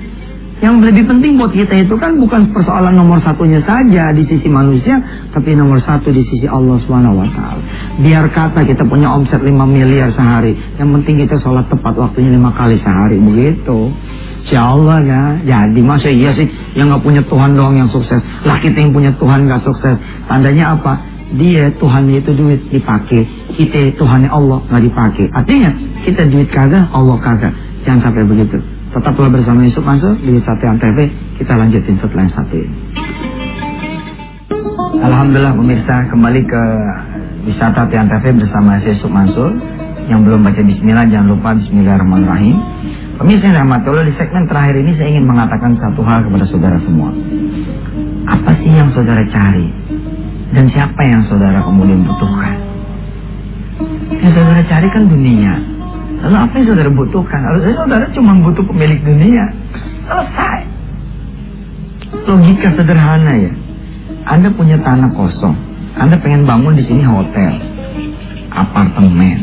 Yang 0.58 0.90
lebih 0.90 1.04
penting 1.06 1.38
buat 1.38 1.54
kita 1.54 1.87
itu 1.87 1.94
kan 2.02 2.18
bukan 2.18 2.50
persoalan 2.50 2.99
nomor 2.99 3.22
satunya 3.22 3.62
saja 3.62 4.11
di 4.11 4.26
sisi 4.26 4.50
manusia, 4.50 4.99
tapi 5.30 5.54
nomor 5.54 5.78
satu 5.87 6.11
di 6.11 6.22
sisi 6.26 6.50
Allah 6.50 6.82
Subhanahu 6.82 7.18
Wa 7.18 7.28
Taala. 7.30 7.62
Biar 8.02 8.26
kata 8.34 8.66
kita 8.66 8.82
punya 8.87 9.11
omset 9.14 9.38
5 9.38 9.54
miliar 9.54 10.11
sehari, 10.18 10.58
yang 10.82 10.90
penting 10.99 11.22
kita 11.22 11.38
sholat 11.42 11.70
tepat 11.70 11.94
waktunya 11.94 12.34
lima 12.34 12.50
kali 12.54 12.78
sehari, 12.82 13.22
begitu. 13.22 13.94
Insya 14.42 14.66
Allah 14.66 14.99
ya, 15.02 15.22
jadi 15.46 15.80
masa 15.82 16.11
iya 16.11 16.34
sih 16.34 16.50
yang 16.75 16.90
nggak 16.90 17.06
punya 17.06 17.22
Tuhan 17.26 17.54
doang 17.54 17.78
yang 17.78 17.90
sukses, 17.94 18.18
lah 18.42 18.58
kita 18.58 18.82
yang 18.82 18.90
punya 18.90 19.14
Tuhan 19.14 19.46
nggak 19.46 19.62
sukses. 19.62 19.94
Tandanya 20.26 20.75
apa? 20.78 21.12
dia 21.32 21.72
Tuhan 21.80 22.12
itu 22.12 22.30
duit 22.37 22.61
dipakai 22.68 23.25
kita 23.56 23.92
Tuhannya 24.00 24.30
Allah 24.32 24.59
nggak 24.68 24.82
dipakai. 24.88 25.26
Artinya 25.32 25.71
kita 26.04 26.23
duit 26.28 26.49
kagak 26.49 26.88
Allah 26.92 27.16
kagak. 27.21 27.52
Jangan 27.85 28.11
sampai 28.11 28.25
begitu. 28.25 28.59
Tetaplah 28.92 29.30
bersama 29.32 29.64
Yusuf 29.64 29.85
Mansur 29.85 30.12
di 30.21 30.37
Sate 30.44 30.68
TV 30.68 30.99
kita 31.40 31.52
lanjutin 31.56 31.97
setelah 31.97 32.28
yang 32.28 32.35
satu 32.37 32.54
ini. 32.56 32.76
Alhamdulillah 35.02 35.54
pemirsa 35.56 35.94
kembali 36.12 36.40
ke 36.44 36.62
wisata 37.49 37.88
Tian 37.88 38.06
TV 38.09 38.25
bersama 38.37 38.78
Yusuf 38.80 39.11
Mansur. 39.11 39.50
Yang 40.02 40.21
belum 40.28 40.40
baca 40.44 40.61
Bismillah 40.61 41.06
jangan 41.09 41.28
lupa 41.30 41.49
Bismillahirrahmanirrahim. 41.56 42.56
Pemirsa 43.16 43.44
yang 43.49 43.56
rahmatullah 43.64 44.04
di 44.09 44.14
segmen 44.18 44.44
terakhir 44.50 44.75
ini 44.82 44.92
saya 44.99 45.09
ingin 45.14 45.25
mengatakan 45.25 45.78
satu 45.78 46.02
hal 46.02 46.26
kepada 46.26 46.44
saudara 46.49 46.78
semua. 46.82 47.14
Apa 48.28 48.50
sih 48.61 48.71
yang 48.71 48.90
saudara 48.92 49.23
cari? 49.30 49.66
Dan 50.52 50.68
siapa 50.68 51.00
yang 51.00 51.25
saudara 51.30 51.64
kemudian 51.64 52.04
butuhkan 52.04 52.62
yang 54.18 54.32
saudara 54.32 54.62
cari 54.66 54.88
kan 54.90 55.04
dunia. 55.10 55.52
Lalu 56.22 56.36
apa 56.38 56.52
yang 56.54 56.66
saudara 56.70 56.90
butuhkan? 56.90 57.40
Harusnya 57.42 57.74
saudara 57.74 58.04
cuma 58.14 58.32
butuh 58.42 58.64
pemilik 58.66 59.00
dunia. 59.02 59.44
Selesai 60.06 60.72
logika 62.26 62.68
sederhana 62.76 63.32
ya. 63.36 63.52
Anda 64.28 64.48
punya 64.54 64.78
tanah 64.80 65.10
kosong. 65.16 65.56
Anda 65.98 66.16
pengen 66.22 66.46
bangun 66.46 66.78
di 66.78 66.84
sini 66.86 67.02
hotel. 67.02 67.58
Apartemen. 68.52 69.38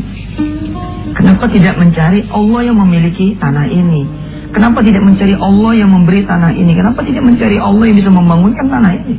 Kenapa 1.12 1.50
tidak 1.50 1.76
mencari 1.76 2.24
Allah 2.30 2.60
yang 2.64 2.78
memiliki 2.80 3.36
tanah 3.36 3.66
ini? 3.68 4.06
Kenapa 4.50 4.82
tidak 4.82 5.04
mencari 5.04 5.34
Allah 5.36 5.72
yang 5.78 5.90
memberi 5.92 6.24
tanah 6.24 6.50
ini? 6.54 6.72
Kenapa 6.74 7.04
tidak 7.06 7.22
mencari 7.22 7.58
Allah 7.60 7.84
yang 7.86 7.96
bisa 7.98 8.10
membangunkan 8.10 8.66
tanah 8.66 8.92
ini? 9.04 9.16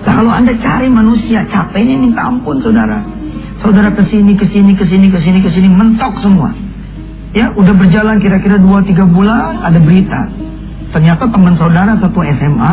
Nah, 0.00 0.12
kalau 0.16 0.32
anda 0.32 0.52
cari 0.58 0.88
manusia. 0.90 1.46
Capeknya 1.48 1.96
minta 1.96 2.26
ampun 2.26 2.58
saudara. 2.60 3.00
Saudara 3.60 3.92
ke 3.92 4.08
sini, 4.08 4.32
ke 4.40 4.48
sini, 4.48 4.72
ke 4.72 4.84
sini, 4.88 5.06
ke 5.12 5.18
sini, 5.20 5.38
ke 5.44 5.50
sini, 5.52 5.68
mentok 5.68 6.16
semua. 6.24 6.48
Ya, 7.36 7.52
udah 7.54 7.74
berjalan 7.76 8.18
kira-kira 8.18 8.56
2-3 8.56 9.04
bulan, 9.06 9.60
ada 9.60 9.76
berita. 9.76 10.32
Ternyata 10.90 11.28
teman 11.30 11.54
saudara 11.60 11.94
satu 12.00 12.24
SMA, 12.24 12.72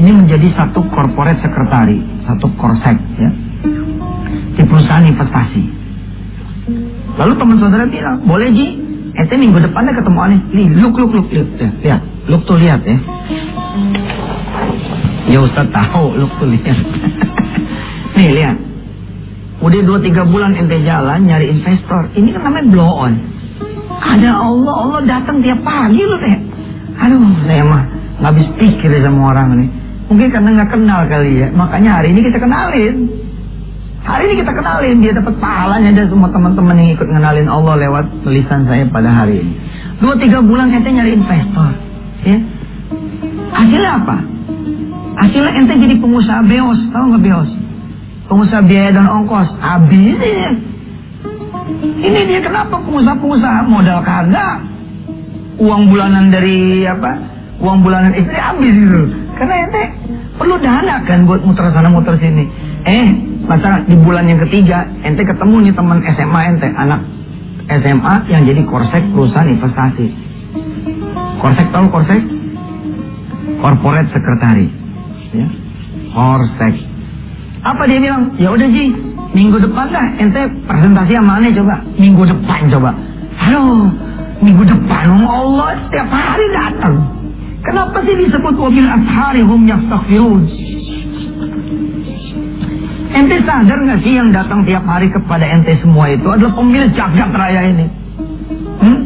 ini 0.00 0.10
menjadi 0.10 0.48
satu 0.56 0.82
corporate 0.90 1.38
sekretari, 1.44 2.00
satu 2.24 2.48
korsek, 2.56 2.96
ya. 3.20 3.30
Di 4.56 4.62
perusahaan 4.64 5.04
investasi. 5.04 5.64
Lalu 7.20 7.32
teman 7.36 7.56
saudara 7.60 7.84
bilang, 7.86 8.24
boleh 8.24 8.48
Ji, 8.56 8.66
ente 9.12 9.34
minggu 9.36 9.60
depannya 9.60 9.92
ketemu 10.00 10.18
aneh. 10.18 10.40
Nih, 10.50 10.66
look, 10.80 10.96
look, 10.96 11.12
look, 11.12 11.28
lihat, 11.28 11.50
ya, 11.60 11.70
lihat. 11.84 12.02
Look 12.30 12.46
tuh 12.46 12.54
lihat 12.54 12.86
ya. 12.86 12.96
Ya 15.26 15.38
Ustaz 15.42 15.66
tahu, 15.74 16.14
look 16.14 16.30
tuh 16.38 16.46
lihat. 16.46 16.78
Nih 18.16 18.30
lihat. 18.30 18.56
Udah 19.62 19.78
2-3 19.78 20.26
bulan 20.26 20.58
ente 20.58 20.82
jalan 20.82 21.22
nyari 21.22 21.54
investor. 21.54 22.10
Ini 22.18 22.34
kan 22.34 22.50
namanya 22.50 22.66
blow 22.66 22.92
on. 23.06 23.14
Ada 24.02 24.30
Allah, 24.34 24.74
Allah 24.74 25.00
datang 25.06 25.38
tiap 25.38 25.62
pagi 25.62 26.02
loh 26.02 26.18
teh. 26.18 26.36
Aduh, 26.98 27.22
saya 27.46 27.62
mah 27.62 27.82
nggak 28.18 28.30
habis 28.34 28.48
pikir 28.58 28.90
sama 28.98 29.30
orang 29.30 29.62
nih. 29.62 29.70
Mungkin 30.10 30.28
karena 30.34 30.48
nggak 30.58 30.70
kenal 30.74 31.00
kali 31.06 31.46
ya. 31.46 31.48
Makanya 31.54 31.90
hari 32.02 32.10
ini 32.10 32.20
kita 32.26 32.38
kenalin. 32.42 32.96
Hari 34.02 34.22
ini 34.26 34.34
kita 34.42 34.50
kenalin, 34.50 34.98
dia 34.98 35.14
dapat 35.14 35.38
pahalanya 35.38 35.94
dan 35.94 36.10
semua 36.10 36.26
teman-teman 36.34 36.74
yang 36.74 36.90
ikut 36.98 37.06
kenalin 37.06 37.46
Allah 37.46 37.74
lewat 37.86 38.04
tulisan 38.26 38.66
saya 38.66 38.82
pada 38.90 39.14
hari 39.14 39.46
ini. 39.46 39.54
Dua 40.02 40.18
tiga 40.18 40.42
bulan 40.42 40.74
ente 40.74 40.90
nyari 40.90 41.14
investor, 41.14 41.70
ya. 42.26 42.38
Hasilnya 43.54 44.02
apa? 44.02 44.16
Hasilnya 45.22 45.54
ente 45.54 45.78
jadi 45.78 45.94
pengusaha 46.02 46.42
beos, 46.50 46.82
tahu 46.90 47.14
nggak 47.14 47.22
beos? 47.30 47.50
Pengusaha 48.30 48.62
biaya 48.64 48.90
dan 48.94 49.06
ongkos, 49.06 49.48
habis 49.60 50.16
ini. 52.02 52.20
Dia 52.26 52.40
kenapa 52.42 52.78
pengusaha-pengusaha 52.82 53.60
modal 53.66 54.00
kagak, 54.02 54.56
uang 55.58 55.82
bulanan 55.90 56.30
dari 56.30 56.86
apa? 56.86 57.12
Uang 57.62 57.86
bulanan 57.86 58.14
istri 58.18 58.34
habis 58.34 58.74
gitu. 58.74 59.02
Karena 59.38 59.54
ente 59.66 59.82
sekalian 61.02 61.26
buat 61.26 61.42
muter 61.42 61.66
sana 61.74 61.90
muter 61.90 62.14
sini. 62.18 62.46
Eh, 62.86 63.06
masa 63.46 63.82
di 63.86 63.94
bulan 63.98 64.26
yang 64.30 64.40
ketiga 64.48 64.86
ente 65.02 65.22
ketemu 65.22 65.68
nih 65.68 65.74
teman 65.74 65.98
SMA 66.02 66.40
ente, 66.54 66.68
anak 66.72 67.00
SMA 67.68 68.14
yang 68.30 68.42
jadi 68.46 68.62
korsek 68.66 69.02
perusahaan 69.12 69.50
investasi. 69.50 70.06
Korsek 71.42 71.68
tahu 71.74 71.86
korsek? 71.90 72.22
Corporate 73.62 74.10
Secretary. 74.10 74.66
Ya. 75.34 75.46
Korsek. 76.14 76.74
Apa 77.62 77.86
dia 77.86 78.02
bilang? 78.02 78.34
Ya 78.42 78.50
udah 78.50 78.66
Ji, 78.74 78.90
minggu 79.38 79.62
depan 79.62 79.86
dah 79.94 80.06
ente 80.18 80.50
presentasi 80.66 81.14
yang 81.14 81.26
mana 81.26 81.46
coba? 81.54 81.78
Minggu 81.94 82.26
depan 82.26 82.66
coba. 82.66 82.90
Halo, 83.38 83.86
minggu 84.42 84.66
depan 84.66 85.22
Allah 85.22 85.78
setiap 85.86 86.10
hari 86.10 86.46
datang. 86.50 86.94
Kenapa 87.62 88.02
sih 88.02 88.18
disebut 88.18 88.58
wabil 88.58 88.82
ashari 88.82 89.46
hum 89.46 89.62
yastaghfirun? 89.70 90.42
Ente 93.14 93.36
sadar 93.46 93.78
nggak 93.78 94.00
sih 94.02 94.18
yang 94.18 94.34
datang 94.34 94.66
tiap 94.66 94.82
hari 94.82 95.06
kepada 95.14 95.46
ente 95.46 95.78
semua 95.78 96.10
itu 96.10 96.26
adalah 96.26 96.58
pemilik 96.58 96.90
jagat 96.90 97.30
raya 97.30 97.62
ini? 97.70 97.86
Hmm? 98.82 98.98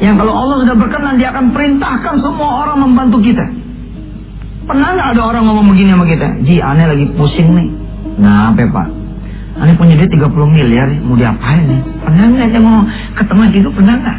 Yang 0.00 0.24
kalau 0.24 0.32
Allah 0.32 0.56
sudah 0.64 0.76
berkenan 0.80 1.20
dia 1.20 1.28
akan 1.36 1.52
perintahkan 1.52 2.14
semua 2.24 2.64
orang 2.64 2.80
membantu 2.80 3.20
kita. 3.20 3.44
Pernah 4.64 4.88
nggak 4.96 5.08
ada 5.12 5.22
orang 5.36 5.44
ngomong 5.44 5.76
begini 5.76 5.92
sama 5.92 6.08
kita? 6.08 6.28
Ji, 6.48 6.56
aneh 6.64 6.86
lagi 6.88 7.04
pusing 7.12 7.52
nih. 7.52 7.79
Apa 8.24 8.62
pak? 8.68 8.88
Aneh 9.60 9.74
punya 9.76 9.94
dia 9.98 10.08
30 10.08 10.30
miliar, 10.48 10.88
mau 11.04 11.18
diapain 11.18 11.68
nih? 11.68 11.80
Pernah 12.00 12.24
nggak 12.32 12.48
dia 12.48 12.60
ngomong 12.64 12.86
ketemu 13.18 13.40
gitu? 13.52 13.68
Pernah 13.76 13.94
nggak? 14.00 14.18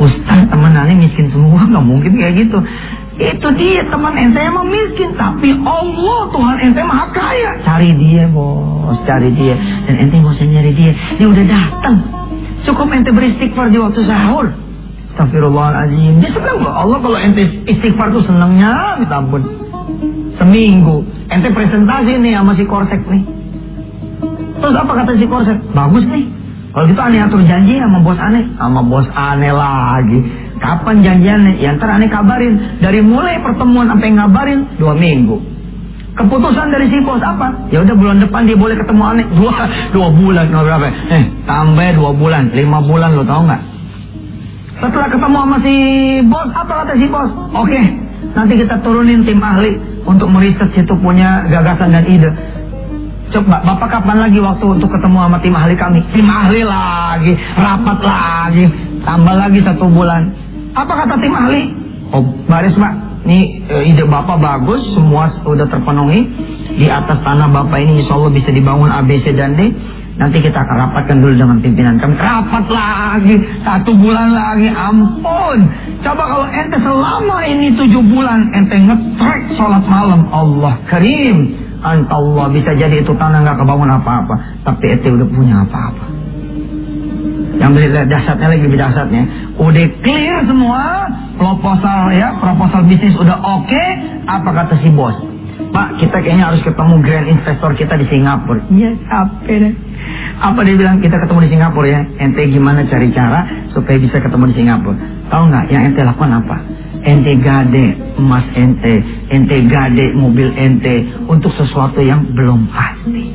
Ustaz 0.00 0.40
teman 0.48 0.72
aneh 0.72 0.96
miskin 0.96 1.28
semua, 1.28 1.60
nggak 1.68 1.84
mungkin 1.84 2.12
kayak 2.16 2.34
gitu. 2.40 2.58
Itu 3.20 3.48
dia 3.60 3.84
teman 3.92 4.16
ente 4.16 4.40
emang 4.40 4.64
miskin, 4.72 5.12
tapi 5.12 5.52
Allah 5.60 6.20
Tuhan 6.32 6.56
ente 6.64 6.80
maha 6.80 7.06
kaya. 7.12 7.60
Cari 7.60 7.92
dia 8.00 8.24
bos, 8.32 8.96
cari 9.04 9.28
dia. 9.36 9.60
Dan 9.84 10.08
ente 10.08 10.16
usah 10.24 10.48
nyari 10.48 10.72
dia, 10.72 10.92
dia 11.20 11.26
udah 11.28 11.44
datang. 11.44 12.00
Cukup 12.64 12.88
ente 12.96 13.12
beristighfar 13.12 13.68
di 13.68 13.76
waktu 13.76 14.08
sahur. 14.08 14.48
Astagfirullahaladzim. 15.12 16.24
Dia 16.24 16.32
senang 16.32 16.64
loh. 16.64 16.72
Allah 16.72 16.98
kalau 17.04 17.18
ente 17.20 17.44
istighfar 17.68 18.08
tuh 18.08 18.24
senangnya, 18.24 18.96
minta 18.96 19.20
ampun. 19.20 19.44
Seminggu. 20.40 21.04
Ente 21.30 21.48
presentasi 21.54 22.18
nih 22.18 22.34
sama 22.34 22.52
si 22.58 22.64
Korsek 22.66 23.02
nih. 23.06 23.22
Terus 24.60 24.74
apa 24.74 24.92
kata 24.98 25.14
si 25.14 25.26
Korsek? 25.30 25.58
Bagus 25.70 26.04
nih. 26.10 26.24
Kalau 26.70 26.86
gitu 26.86 27.02
aneh 27.02 27.18
atur 27.22 27.42
janji 27.46 27.78
sama 27.78 27.98
bos 28.02 28.18
aneh. 28.18 28.44
Sama 28.58 28.80
bos 28.82 29.06
aneh 29.14 29.50
lagi. 29.54 30.18
Kapan 30.58 31.02
janjiannya? 31.02 31.52
Ya 31.58 31.74
ntar 31.74 31.90
aneh 31.98 32.10
kabarin. 32.10 32.82
Dari 32.82 33.02
mulai 33.02 33.42
pertemuan 33.42 33.90
sampai 33.90 34.10
ngabarin 34.14 34.78
dua 34.78 34.94
minggu. 34.94 35.38
Keputusan 36.18 36.68
dari 36.74 36.90
si 36.90 36.98
bos 37.06 37.22
apa? 37.22 37.70
Ya 37.70 37.82
udah 37.82 37.94
bulan 37.94 38.18
depan 38.18 38.46
dia 38.46 38.58
boleh 38.58 38.74
ketemu 38.74 39.02
aneh. 39.02 39.26
Dua, 39.38 39.54
dua 39.94 40.08
bulan. 40.10 40.50
Nggak 40.50 40.64
berapa? 40.66 40.86
Eh, 41.14 41.24
tambah 41.46 41.88
dua 41.94 42.10
bulan. 42.14 42.50
Lima 42.54 42.82
bulan 42.82 43.14
lo 43.14 43.22
tau 43.22 43.46
nggak? 43.46 43.62
Setelah 44.80 45.08
ketemu 45.12 45.36
sama 45.46 45.56
si 45.62 45.74
bos, 46.26 46.48
apa 46.56 46.72
kata 46.82 46.92
si 46.96 47.06
bos? 47.06 47.30
Oke, 47.52 47.80
nanti 48.34 48.54
kita 48.58 48.80
turunin 48.82 49.22
tim 49.26 49.40
ahli 49.42 49.76
untuk 50.06 50.28
meriset 50.30 50.70
situ 50.74 50.94
punya 50.98 51.44
gagasan 51.48 51.94
dan 51.94 52.04
ide. 52.06 52.30
Coba, 53.30 53.62
Bapak 53.62 53.88
kapan 53.94 54.26
lagi 54.26 54.42
waktu 54.42 54.66
untuk 54.66 54.90
ketemu 54.90 55.22
sama 55.22 55.38
tim 55.38 55.54
ahli 55.54 55.74
kami? 55.78 56.02
Tim 56.10 56.26
ahli 56.26 56.66
lagi, 56.66 57.32
rapat 57.54 57.98
lagi, 58.02 58.64
tambah 59.06 59.34
lagi 59.38 59.60
satu 59.62 59.86
bulan. 59.86 60.34
Apa 60.74 61.06
kata 61.06 61.14
tim 61.22 61.30
ahli? 61.30 61.62
Oh, 62.10 62.26
baris 62.50 62.74
Pak, 62.74 63.22
ini 63.30 63.62
e, 63.70 63.94
ide 63.94 64.02
Bapak 64.02 64.42
bagus, 64.42 64.82
semua 64.98 65.30
sudah 65.46 65.70
terpenuhi. 65.70 66.26
Di 66.74 66.90
atas 66.90 67.22
tanah 67.22 67.46
Bapak 67.54 67.78
ini 67.78 68.02
insya 68.02 68.18
Allah 68.18 68.34
bisa 68.34 68.50
dibangun 68.50 68.90
ABC 68.90 69.30
dan 69.38 69.54
D. 69.54 69.70
Nanti 70.18 70.42
kita 70.42 70.66
akan 70.66 70.76
rapatkan 70.90 71.16
dulu 71.22 71.32
dengan 71.38 71.62
pimpinan 71.62 71.96
kami. 72.02 72.18
Rapat 72.18 72.66
lagi, 72.66 73.36
satu 73.62 73.94
bulan 73.94 74.34
lagi, 74.34 74.68
ampun. 74.68 75.58
Coba 76.00 76.22
kalau 76.24 76.46
ente 76.48 76.78
selama 76.80 77.38
ini 77.44 77.76
tujuh 77.76 78.00
bulan, 78.08 78.48
ente 78.56 78.72
ngetrek 78.72 79.52
sholat 79.56 79.84
malam. 79.84 80.24
Allah 80.32 80.80
karim. 80.88 81.68
Anta 81.80 82.12
Allah 82.12 82.52
bisa 82.52 82.76
jadi 82.76 83.00
itu 83.00 83.12
tanah 83.16 83.40
nggak 83.44 83.58
kebangun 83.60 83.88
apa-apa. 84.00 84.64
Tapi 84.64 84.84
ente 84.96 85.08
udah 85.12 85.28
punya 85.28 85.64
apa-apa. 85.64 86.04
Yang 87.60 87.70
beli 87.76 87.88
dasarnya 87.92 88.46
lagi 88.48 88.62
lebih 88.64 88.80
dasarnya. 88.80 89.22
Udah 89.60 89.86
clear 90.00 90.40
semua, 90.48 90.84
proposal 91.36 92.16
ya, 92.16 92.32
proposal 92.40 92.88
bisnis 92.88 93.12
udah 93.20 93.36
oke. 93.36 93.68
Okay, 93.68 93.88
apa 94.24 94.48
kata 94.56 94.80
si 94.80 94.88
bos? 94.88 95.12
Pak, 95.70 96.02
kita 96.02 96.18
kayaknya 96.24 96.50
harus 96.50 96.64
ketemu 96.66 96.94
grand 97.04 97.28
investor 97.30 97.70
kita 97.76 97.94
di 98.00 98.06
Singapura. 98.10 98.64
Iya, 98.72 98.90
capek 99.06 99.56
deh. 99.62 99.74
Apa 100.40 100.66
dia 100.66 100.74
bilang 100.74 100.98
kita 100.98 101.20
ketemu 101.20 101.46
di 101.46 101.50
Singapura 101.52 101.86
ya? 101.86 102.00
Ente 102.18 102.42
gimana 102.48 102.88
cari 102.88 103.12
cara 103.12 103.68
supaya 103.70 103.96
bisa 104.00 104.18
ketemu 104.18 104.50
di 104.50 104.54
Singapura? 104.56 105.19
Tahu 105.30 105.42
nggak? 105.46 105.64
Yang 105.70 105.82
ente 105.94 106.00
lakukan 106.02 106.30
apa? 106.42 106.56
Ente 107.00 107.32
gade 107.40 107.86
emas 108.20 108.44
ente, 108.52 109.00
ente 109.32 109.56
gade 109.70 110.12
mobil 110.12 110.52
ente 110.52 111.08
untuk 111.24 111.54
sesuatu 111.56 112.02
yang 112.04 112.26
belum 112.36 112.68
pasti. 112.68 113.32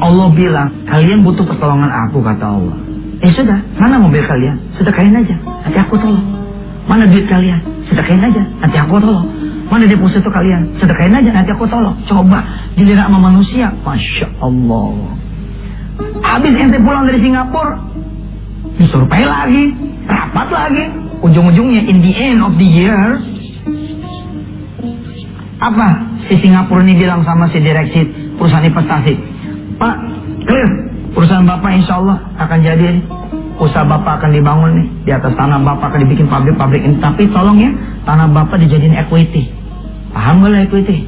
Allah 0.00 0.28
bilang 0.32 0.68
kalian 0.84 1.24
butuh 1.24 1.46
pertolongan 1.48 1.88
aku 1.88 2.20
kata 2.20 2.44
Allah. 2.44 2.76
Eh 3.20 3.32
sudah, 3.36 3.60
mana 3.76 4.00
mobil 4.00 4.24
kalian? 4.24 4.56
Sedekahin 4.76 5.12
aja, 5.12 5.36
nanti 5.64 5.78
aku 5.80 5.96
tolong. 6.00 6.24
Mana 6.88 7.04
duit 7.04 7.28
kalian? 7.28 7.60
Sedekahin 7.88 8.20
aja, 8.24 8.42
nanti 8.64 8.76
aku 8.80 8.96
tolong. 8.96 9.28
Mana 9.68 9.84
deposito 9.86 10.28
kalian? 10.32 10.80
Sedekahin 10.80 11.14
aja, 11.14 11.30
nanti 11.30 11.52
aku 11.52 11.68
tolong. 11.68 11.94
Coba 12.08 12.42
dilihat 12.74 13.06
sama 13.06 13.20
manusia, 13.28 13.68
masya 13.84 14.28
Allah. 14.40 15.14
Habis 16.24 16.52
ente 16.56 16.80
pulang 16.80 17.04
dari 17.04 17.20
Singapura, 17.20 17.76
disurvey 18.80 19.24
lagi, 19.28 19.64
rapat 20.08 20.48
lagi. 20.48 20.84
Ujung-ujungnya 21.20 21.84
in 21.84 22.00
the 22.00 22.12
end 22.16 22.40
of 22.40 22.56
the 22.56 22.64
year, 22.64 23.00
apa 25.60 25.88
si 26.24 26.40
Singapura 26.40 26.80
ini 26.80 26.96
bilang 26.96 27.20
sama 27.28 27.52
si 27.52 27.60
direksi 27.60 28.08
perusahaan 28.40 28.64
investasi, 28.64 29.12
Pak, 29.76 29.96
clear, 30.48 30.70
perusahaan 31.12 31.44
Bapak 31.44 31.70
insya 31.76 32.00
Allah 32.00 32.18
akan 32.40 32.58
jadi. 32.64 32.88
Usaha 33.60 33.84
Bapak 33.84 34.24
akan 34.24 34.32
dibangun 34.32 34.72
nih. 34.72 34.86
Di 35.04 35.10
atas 35.12 35.36
tanah 35.36 35.60
Bapak 35.60 35.92
akan 35.92 36.08
dibikin 36.08 36.32
pabrik-pabrik 36.32 36.80
ini. 36.80 36.96
Tapi 36.96 37.28
tolong 37.28 37.60
ya, 37.60 37.68
tanah 38.08 38.32
Bapak 38.32 38.56
dijadiin 38.56 38.96
equity. 38.96 39.52
Paham 40.16 40.40
gak 40.40 40.48
lah 40.48 40.60
equity? 40.64 41.04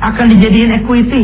Akan 0.00 0.32
dijadiin 0.32 0.72
equity. 0.80 1.22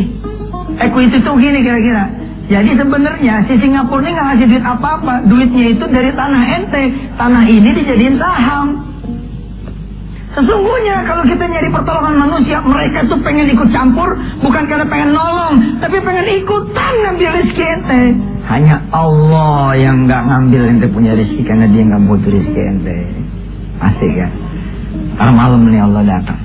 Equity 0.77 1.17
itu 1.25 1.31
gini 1.41 1.59
kira-kira. 1.65 2.20
Jadi 2.51 2.75
sebenarnya 2.75 3.47
si 3.47 3.55
Singapura 3.63 4.03
ini 4.03 4.11
nggak 4.11 4.27
ngasih 4.27 4.47
duit 4.51 4.65
apa-apa. 4.67 5.13
Duitnya 5.23 5.65
itu 5.71 5.85
dari 5.87 6.11
tanah 6.11 6.43
ente. 6.59 6.83
Tanah 7.15 7.43
ini 7.47 7.69
dijadiin 7.79 8.19
saham. 8.19 8.91
Sesungguhnya 10.35 11.07
kalau 11.07 11.23
kita 11.27 11.43
nyari 11.43 11.67
pertolongan 11.71 12.15
manusia, 12.27 12.63
mereka 12.63 13.03
tuh 13.07 13.19
pengen 13.19 13.51
ikut 13.51 13.67
campur, 13.75 14.15
bukan 14.39 14.63
karena 14.63 14.87
pengen 14.87 15.11
nolong, 15.11 15.59
tapi 15.83 15.99
pengen 15.99 16.23
ikutan 16.23 16.93
ngambil 17.03 17.29
rezeki 17.35 17.63
ente. 17.67 18.01
Hanya 18.47 18.79
Allah 18.95 19.75
yang 19.75 20.07
nggak 20.07 20.23
ngambil 20.31 20.61
ente 20.71 20.87
punya 20.87 21.19
rezeki 21.19 21.43
karena 21.43 21.67
dia 21.67 21.83
nggak 21.83 22.03
butuh 22.07 22.31
rezeki 22.31 22.61
ente. 22.63 22.97
Asik 23.83 24.11
kan? 24.15 24.31
Ntar 25.19 25.31
malam 25.35 25.67
nih 25.67 25.83
Allah 25.83 26.03
datang. 26.07 26.39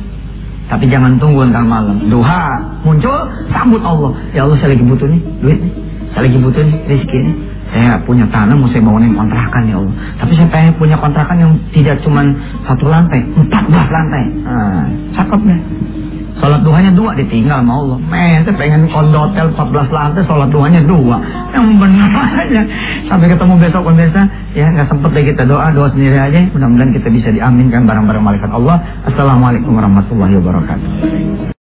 Tapi 0.66 0.90
jangan 0.90 1.22
tunggu 1.22 1.46
ntar 1.46 1.62
malam. 1.62 2.10
Duha 2.10 2.58
muncul, 2.82 3.30
sambut 3.54 3.82
Allah. 3.86 4.18
Ya 4.34 4.50
Allah 4.50 4.58
saya 4.58 4.74
lagi 4.74 4.82
butuh 4.82 5.06
nih, 5.06 5.22
duit 5.42 5.58
nih. 5.62 5.85
Saya 6.16 6.32
lagi 6.32 6.40
butuh 6.40 6.64
rezeki 6.88 7.18
nih. 7.28 7.34
Saya 7.76 8.00
punya 8.08 8.24
tanah 8.32 8.56
mau 8.56 8.64
saya 8.72 8.80
bangunin 8.80 9.12
kontrakan 9.12 9.68
ya 9.68 9.76
Allah. 9.76 9.94
Tapi 10.16 10.32
saya 10.32 10.48
pengen 10.48 10.72
punya 10.80 10.96
kontrakan 10.96 11.36
yang 11.36 11.52
tidak 11.76 12.00
cuma 12.00 12.24
satu 12.64 12.88
lantai, 12.88 13.20
empat 13.36 13.64
belas 13.68 13.88
lantai. 13.92 14.24
Nah, 14.48 14.88
cakep 15.12 15.40
deh. 15.44 15.60
Sholat 16.40 16.60
duhanya 16.64 16.92
dua 16.96 17.12
ditinggal 17.16 17.60
sama 17.60 17.72
Allah. 17.80 17.98
Men, 18.00 18.48
saya 18.48 18.56
pengen 18.56 18.88
kondo 18.88 19.28
hotel 19.28 19.52
14 19.52 19.92
lantai, 19.92 20.24
sholat 20.24 20.48
duhanya 20.48 20.80
dua. 20.88 21.16
Yang 21.52 21.66
benar 21.80 22.10
aja. 22.12 22.62
Sampai 23.12 23.26
ketemu 23.32 23.54
besok 23.60 23.82
pemirsa. 23.84 24.22
Ya, 24.56 24.72
nggak 24.72 24.88
sempet 24.88 25.10
deh 25.16 25.24
kita 25.36 25.44
doa, 25.44 25.68
doa 25.72 25.88
sendiri 25.92 26.16
aja. 26.16 26.48
Mudah-mudahan 26.52 26.96
kita 26.96 27.08
bisa 27.12 27.28
diaminkan 27.28 27.84
barang-barang 27.84 28.24
malaikat 28.24 28.48
Allah. 28.52 28.80
Assalamualaikum 29.04 29.76
warahmatullahi 29.76 30.32
wabarakatuh. 30.40 31.52